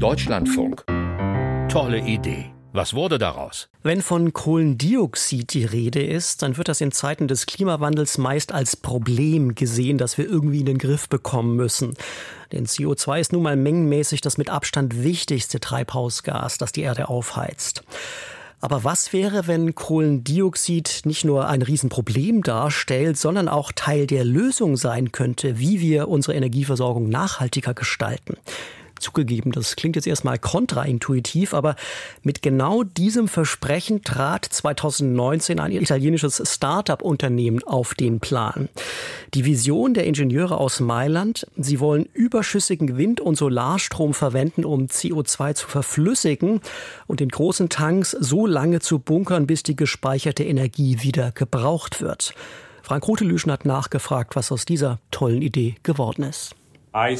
[0.00, 0.84] Deutschlandfunk.
[1.70, 2.52] Tolle Idee.
[2.72, 3.68] Was wurde daraus?
[3.82, 8.76] Wenn von Kohlendioxid die Rede ist, dann wird das in Zeiten des Klimawandels meist als
[8.76, 11.94] Problem gesehen, das wir irgendwie in den Griff bekommen müssen.
[12.52, 17.82] Denn CO2 ist nun mal mengenmäßig das mit Abstand wichtigste Treibhausgas, das die Erde aufheizt.
[18.60, 24.76] Aber was wäre, wenn Kohlendioxid nicht nur ein Riesenproblem darstellt, sondern auch Teil der Lösung
[24.76, 28.36] sein könnte, wie wir unsere Energieversorgung nachhaltiger gestalten?
[29.00, 31.76] Zugegeben, das klingt jetzt erstmal kontraintuitiv, aber
[32.22, 38.68] mit genau diesem Versprechen trat 2019 ein italienisches Start-up-Unternehmen auf den Plan.
[39.34, 45.54] Die Vision der Ingenieure aus Mailand, sie wollen überschüssigen Wind- und Solarstrom verwenden, um CO2
[45.54, 46.60] zu verflüssigen
[47.06, 52.34] und in großen Tanks so lange zu bunkern, bis die gespeicherte Energie wieder gebraucht wird.
[52.82, 56.56] Frank Rutelüschen hat nachgefragt, was aus dieser tollen Idee geworden ist.
[56.92, 57.16] Uh,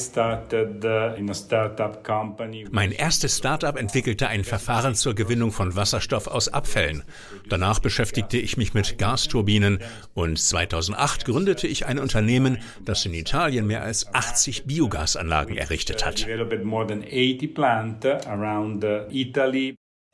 [2.72, 7.04] mein erstes Startup entwickelte ein Verfahren zur Gewinnung von Wasserstoff aus Abfällen.
[7.48, 9.78] Danach beschäftigte ich mich mit Gasturbinen
[10.12, 16.26] und 2008 gründete ich ein Unternehmen, das in Italien mehr als 80 Biogasanlagen errichtet hat.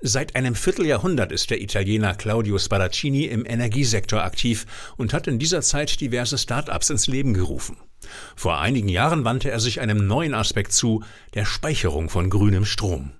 [0.02, 4.66] Seit einem Vierteljahrhundert ist der Italiener Claudio Sparaccini im Energiesektor aktiv
[4.98, 7.78] und hat in dieser Zeit diverse Start-ups ins Leben gerufen.
[8.34, 11.02] Vor einigen Jahren wandte er sich einem neuen Aspekt zu,
[11.34, 13.12] der Speicherung von grünem Strom.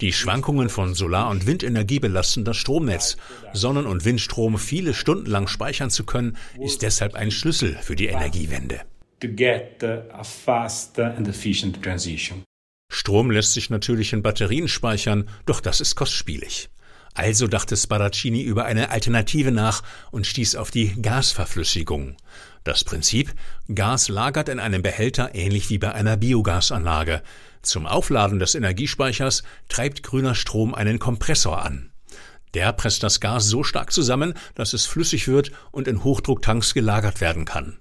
[0.00, 3.16] Die Schwankungen von Solar- und Windenergie belasten das Stromnetz.
[3.52, 8.06] Sonnen- und Windstrom viele Stunden lang speichern zu können, ist deshalb ein Schlüssel für die
[8.06, 8.80] Energiewende.
[12.92, 16.70] Strom lässt sich natürlich in Batterien speichern, doch das ist kostspielig.
[17.14, 22.16] Also dachte Sparaccini über eine Alternative nach und stieß auf die Gasverflüssigung.
[22.64, 23.34] Das Prinzip,
[23.74, 27.22] Gas lagert in einem Behälter ähnlich wie bei einer Biogasanlage.
[27.62, 31.90] Zum Aufladen des Energiespeichers treibt grüner Strom einen Kompressor an.
[32.54, 37.20] Der presst das Gas so stark zusammen, dass es flüssig wird und in Hochdrucktanks gelagert
[37.20, 37.78] werden kann.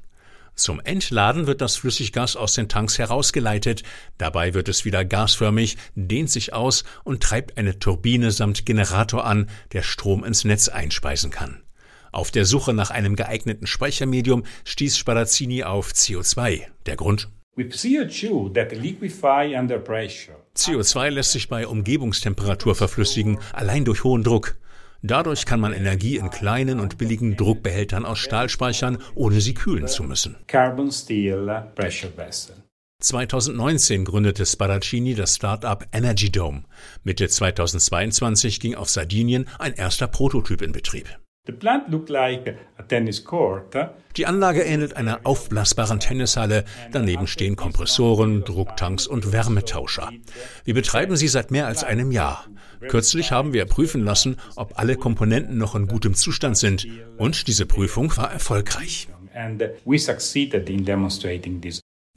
[0.60, 3.84] Zum Entladen wird das Flüssiggas aus den Tanks herausgeleitet,
[4.18, 9.50] dabei wird es wieder gasförmig, dehnt sich aus und treibt eine Turbine samt Generator an,
[9.72, 11.64] der Strom ins Netz einspeisen kann.
[12.12, 16.64] Auf der Suche nach einem geeigneten Speichermedium stieß Sparazzini auf CO2.
[16.86, 17.30] Der Grund?
[20.58, 24.58] CO2 lässt sich bei Umgebungstemperatur verflüssigen, allein durch hohen Druck.
[25.02, 29.88] Dadurch kann man Energie in kleinen und billigen Druckbehältern aus Stahl speichern, ohne sie kühlen
[29.88, 30.36] zu müssen.
[33.02, 36.64] 2019 gründete Sparaccini das Start-up Energy Dome.
[37.04, 41.08] Mitte 2022 ging auf Sardinien ein erster Prototyp in Betrieb.
[44.18, 46.66] Die Anlage ähnelt einer aufblasbaren Tennishalle.
[46.92, 50.10] Daneben stehen Kompressoren, Drucktanks und Wärmetauscher.
[50.66, 52.46] Wir betreiben sie seit mehr als einem Jahr.
[52.88, 56.88] Kürzlich haben wir prüfen lassen, ob alle Komponenten noch in gutem Zustand sind.
[57.18, 59.08] Und diese Prüfung war erfolgreich.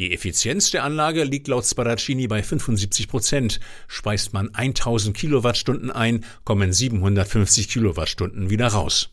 [0.01, 3.61] Die Effizienz der Anlage liegt laut Sparaccini bei 75 Prozent.
[3.87, 9.11] Speist man 1000 Kilowattstunden ein, kommen 750 Kilowattstunden wieder raus.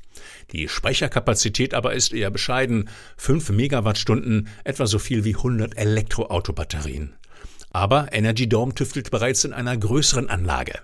[0.51, 7.13] Die Speicherkapazität aber ist eher bescheiden, 5 Megawattstunden, etwa so viel wie 100 Elektroautobatterien.
[7.71, 10.79] Aber Energy Dome tüftelt bereits in einer größeren Anlage.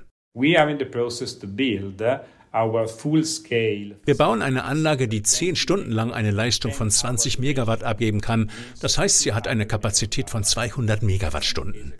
[4.05, 8.49] Wir bauen eine Anlage, die zehn Stunden lang eine Leistung von 20 Megawatt abgeben kann.
[8.81, 11.93] Das heißt, sie hat eine Kapazität von 200 Megawattstunden.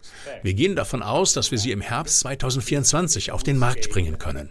[0.44, 4.50] Wir gehen davon aus, dass wir sie im Herbst 2024 auf den Markt bringen können.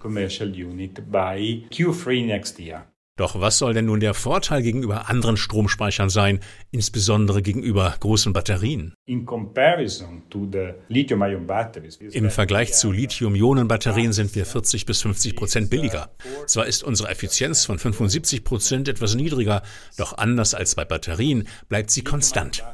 [3.17, 6.41] Doch was soll denn nun der Vorteil gegenüber anderen Stromspeichern sein,
[6.73, 8.93] insbesondere gegenüber großen Batterien?
[9.07, 9.25] Im
[12.31, 16.11] Vergleich zu Lithium-Ionen-Batterien sind wir 40 bis 50 Prozent billiger.
[16.49, 19.63] Zwar ist unsere Effizienz von 75 Prozent etwas niedriger,
[19.97, 22.65] doch anders als bei Batterien bleibt sie konstant.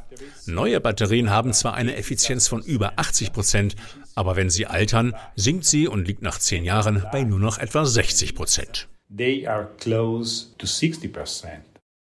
[0.47, 3.75] Neue Batterien haben zwar eine Effizienz von über 80 Prozent,
[4.15, 7.85] aber wenn sie altern, sinkt sie und liegt nach zehn Jahren bei nur noch etwa
[7.85, 8.87] 60 Prozent.
[9.13, 11.63] They are close to 60%.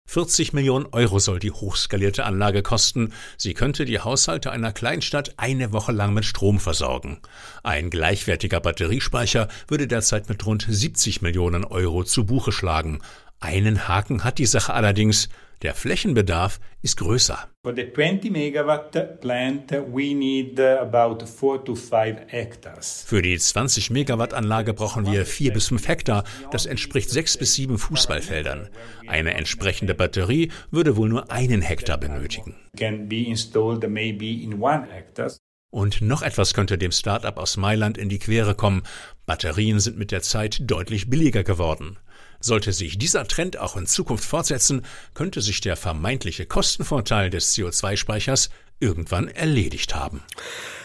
[0.05, 3.13] 40 Millionen Euro soll die hochskalierte Anlage kosten.
[3.37, 7.19] Sie könnte die Haushalte einer Kleinstadt eine Woche lang mit Strom versorgen.
[7.63, 13.01] Ein gleichwertiger Batteriespeicher würde derzeit mit rund 70 Millionen Euro zu Buche schlagen.
[13.39, 15.29] Einen Haken hat die Sache allerdings.
[15.63, 17.50] Der Flächenbedarf ist größer.
[17.63, 23.03] For the 20 megawatt plant we need about 4 to 5 hectares.
[23.05, 27.53] Für die 20 Megawatt Anlage brauchen wir 4 bis 5 Hektar, das entspricht 6 bis
[27.53, 28.69] 7 Fußballfeldern.
[29.05, 32.55] Eine entsprechende Batterie würde wohl nur einen Hektar benötigen.
[32.75, 35.31] Can be installed maybe in one hectare.
[35.69, 38.81] Und noch etwas könnte dem Start-up aus Mailand in die Quere kommen.
[39.27, 41.99] Batterien sind mit der Zeit deutlich billiger geworden.
[42.41, 44.83] Sollte sich dieser Trend auch in Zukunft fortsetzen,
[45.13, 48.49] könnte sich der vermeintliche Kostenvorteil des CO2-Speichers
[48.81, 50.21] irgendwann erledigt haben.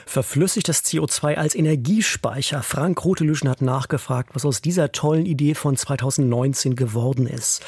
[0.08, 2.62] Verflüssigtes CO2 als Energiespeicher.
[2.62, 7.60] Frank Rotelüschen hat nachgefragt, was aus dieser tollen Idee von 2019 geworden ist.